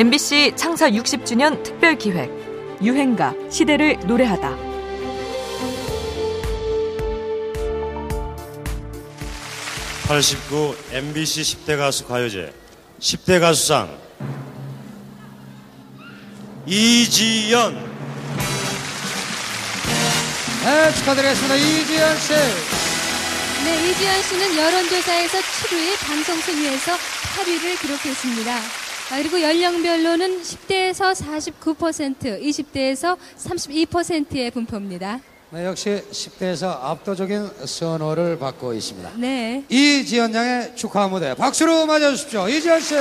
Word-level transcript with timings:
MBC 0.00 0.54
창사 0.56 0.88
60주년 0.88 1.62
특별 1.62 1.94
기획 1.98 2.30
유행가 2.82 3.34
시대를 3.50 3.98
노래하다. 4.06 4.56
(89) 10.08 10.74
MBC 10.92 11.42
10대 11.42 11.76
가수 11.76 12.06
가요제 12.06 12.50
10대 12.98 13.40
가수상 13.40 13.94
이지연 16.64 17.74
네, 20.64 20.94
축하드리겠습니다. 20.94 21.54
이지연 21.56 22.18
씨. 22.20 22.32
네, 23.64 23.90
이지연 23.90 24.22
씨는 24.22 24.56
여론조사에서 24.56 25.38
7위, 25.40 26.06
방송 26.06 26.40
순위에서 26.40 26.92
8위를 27.36 27.78
기록했습니다. 27.82 28.89
아, 29.10 29.16
그리고 29.16 29.42
연령별로는 29.42 30.40
10대에서 30.42 31.12
49%, 31.16 32.40
20대에서 32.40 33.16
32%의 33.38 34.52
분포입니다. 34.52 35.18
네, 35.50 35.66
역시 35.66 36.00
10대에서 36.12 36.80
압도적인 36.80 37.50
선호를 37.66 38.38
받고 38.38 38.72
있습니다. 38.72 39.10
네. 39.16 39.64
이지연 39.68 40.32
양의 40.32 40.76
축하 40.76 41.08
무대 41.08 41.34
박수로 41.34 41.86
맞아주십시오. 41.86 42.48
이지연 42.48 42.80
씨. 42.80 42.94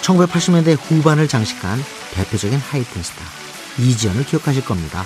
1980년대 0.00 0.78
후반을 0.80 1.28
장식한 1.28 1.78
대표적인 2.14 2.58
하이틴 2.58 3.02
스타 3.02 3.24
이지연을 3.78 4.24
기억하실 4.24 4.64
겁니다. 4.64 5.04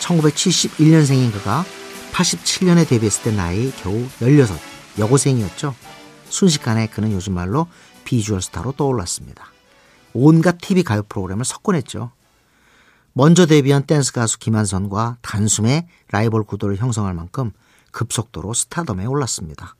1971년생인 0.00 1.30
그가 1.30 1.66
87년에 2.12 2.88
데뷔했을 2.88 3.22
때 3.24 3.30
나이 3.32 3.70
겨우 3.82 4.06
16 4.20 4.48
여고생이었죠. 4.98 5.74
순식간에 6.30 6.86
그는 6.86 7.12
요즘 7.12 7.34
말로 7.34 7.66
비주얼 8.04 8.42
스타로 8.42 8.72
떠올랐습니다. 8.72 9.46
온갖 10.12 10.58
TV 10.58 10.82
가요 10.82 11.02
프로그램을 11.02 11.44
석권했죠. 11.44 12.12
먼저 13.12 13.46
데뷔한 13.46 13.84
댄스 13.84 14.12
가수 14.12 14.38
김완선과 14.38 15.18
단숨에 15.22 15.88
라이벌 16.10 16.44
구도를 16.44 16.76
형성할 16.76 17.14
만큼 17.14 17.52
급속도로 17.92 18.54
스타덤에 18.54 19.06
올랐습니다. 19.06 19.76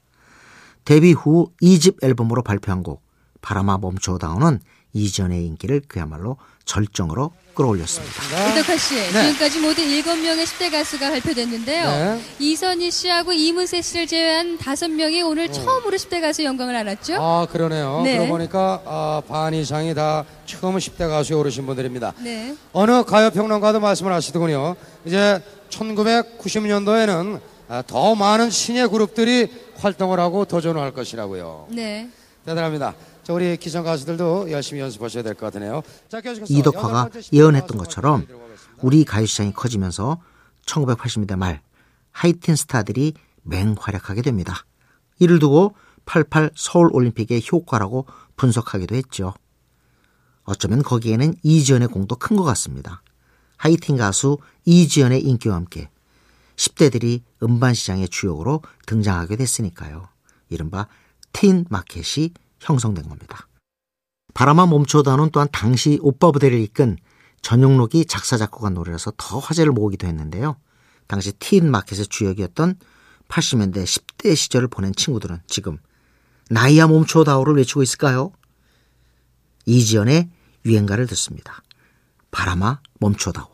데뷔 0.85 1.13
후 1.13 1.51
2집 1.61 2.03
앨범으로 2.05 2.43
발표한 2.43 2.83
곡 2.83 3.03
바람아 3.41 3.79
멈춰다오는 3.79 4.61
이전의 4.95 5.45
인기를 5.45 5.83
그야말로 5.87 6.37
절정으로 6.65 7.33
끌어올렸습니다. 7.55 8.53
이덕화 8.53 8.77
씨, 8.77 8.95
지금까지 9.13 9.61
모두 9.61 9.83
7명의 9.83 10.45
10대 10.45 10.73
가수가 10.73 11.11
발표됐는데요. 11.11 11.89
네. 11.89 12.21
이선희 12.41 12.91
씨하고 12.91 13.33
이문세 13.33 13.83
씨를 13.83 14.07
제외한 14.07 14.59
5명이 14.59 15.25
오늘 15.25 15.53
처음으로 15.53 15.97
10대 15.97 16.21
가수 16.21 16.43
영광을 16.43 16.75
안았죠? 16.75 17.15
아, 17.21 17.47
그러네요. 17.51 18.03
네. 18.03 18.17
그러고 18.17 18.33
보니까 18.33 18.83
아, 18.87 19.23
반 19.29 19.55
이상이 19.55 19.95
다 19.95 20.25
처음 20.47 20.77
10대 20.77 21.09
가수에 21.09 21.37
오르신 21.37 21.67
분들입니다. 21.67 22.15
네. 22.23 22.57
어느 22.73 23.05
가요평론가도 23.05 23.79
말씀을 23.79 24.13
하시더군요. 24.13 24.75
이제 25.05 25.41
1990년도에는 25.71 27.41
아, 27.69 27.83
더 27.87 28.15
많은 28.15 28.51
신예 28.51 28.87
그룹들이 28.87 29.49
활동을 29.77 30.19
하고 30.19 30.45
도전을 30.45 30.81
할 30.81 30.93
것이라고요. 30.93 31.69
네. 31.71 32.09
대단합니다. 32.45 32.95
자, 33.25 33.33
우리 33.33 33.57
기성 33.57 33.85
가수들도 33.85 34.51
열심히 34.51 34.81
연습하셔야 34.83 35.23
될 35.23 35.35
것 35.35 35.47
같으네요. 35.47 35.83
자, 36.09 36.21
계속해서 36.21 36.53
이덕화가 36.53 37.03
번째 37.05 37.21
10대 37.21 37.33
예언했던 37.37 37.79
것처럼 37.79 38.27
들어보겠습니다. 38.27 38.83
우리 38.83 39.05
가요 39.05 39.25
시장이 39.27 39.53
커지면서 39.55 40.21
1980년대 40.67 41.37
말 41.37 41.63
하이틴 42.13 42.55
스타들이 42.57 43.15
맹활약하게 43.43 44.23
됩니다. 44.23 44.65
이를 45.19 45.39
두고 45.39 45.75
88 46.05 46.51
서울 46.55 46.91
올림픽의 46.93 47.43
효과라고 47.51 48.07
분석하기도 48.37 48.95
했죠. 48.95 49.33
어쩌면 50.45 50.83
거기에는 50.83 51.35
이지연의 51.43 51.89
공도 51.89 52.17
큰 52.17 52.37
것 52.37 52.43
같습니다. 52.45 53.03
하이틴 53.57 53.97
가수 53.97 54.37
이지연의 54.67 55.23
인기와 55.23 55.57
함께 55.57 55.89
10대들이 56.57 57.23
음반 57.43 57.73
시장의 57.73 58.09
주역으로 58.11 58.61
등장하게 58.87 59.37
됐으니까요. 59.37 60.09
이른바 60.51 60.87
틴 61.33 61.65
마켓이 61.71 62.33
형성된 62.65 63.09
겁니다. 63.09 63.47
바람아 64.35 64.67
멈춰다는 64.67 65.31
또한 65.31 65.49
당시 65.53 65.99
오빠 66.03 66.33
부대를 66.33 66.59
이끈 66.59 66.97
전용록이 67.43 68.07
작사 68.07 68.37
작곡한 68.37 68.75
노래라서 68.75 69.13
더 69.17 69.39
화제를 69.39 69.73
모으기도 69.73 70.07
했는데요. 70.07 70.57
당시 71.07 71.33
틴 71.35 71.71
마켓의 71.71 72.07
주역이었던 72.07 72.79
80년대 73.29 73.85
10대 73.85 74.35
시절을 74.35 74.69
보낸 74.69 74.93
친구들은 74.95 75.41
지금 75.47 75.79
나이야 76.51 76.89
멈춰다오를 76.89 77.57
외치고 77.57 77.83
있을까요? 77.83 78.33
이지연의 79.67 80.31
유행가를 80.65 81.07
듣습니다. 81.09 81.63
바람아 82.31 82.81
멈춰다오. 83.01 83.54